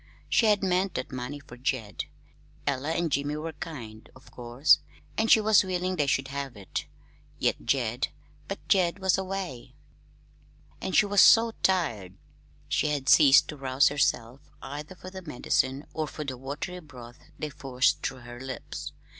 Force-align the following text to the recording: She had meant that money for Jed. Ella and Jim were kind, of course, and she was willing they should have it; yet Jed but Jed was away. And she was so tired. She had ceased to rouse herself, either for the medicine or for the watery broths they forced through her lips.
She 0.29 0.47
had 0.47 0.63
meant 0.63 0.95
that 0.95 1.11
money 1.11 1.37
for 1.39 1.55
Jed. 1.57 2.05
Ella 2.65 2.89
and 2.93 3.11
Jim 3.11 3.27
were 3.39 3.53
kind, 3.53 4.09
of 4.15 4.31
course, 4.31 4.79
and 5.15 5.29
she 5.29 5.39
was 5.39 5.63
willing 5.63 5.95
they 5.95 6.07
should 6.07 6.29
have 6.29 6.57
it; 6.57 6.87
yet 7.37 7.63
Jed 7.65 8.07
but 8.47 8.67
Jed 8.67 8.97
was 8.97 9.19
away. 9.19 9.75
And 10.81 10.95
she 10.95 11.05
was 11.05 11.21
so 11.21 11.51
tired. 11.61 12.15
She 12.67 12.87
had 12.87 13.09
ceased 13.09 13.47
to 13.49 13.57
rouse 13.57 13.89
herself, 13.89 14.41
either 14.63 14.95
for 14.95 15.11
the 15.11 15.21
medicine 15.21 15.85
or 15.93 16.07
for 16.07 16.23
the 16.25 16.35
watery 16.35 16.79
broths 16.79 17.19
they 17.37 17.51
forced 17.51 18.01
through 18.01 18.21
her 18.21 18.39
lips. 18.39 18.93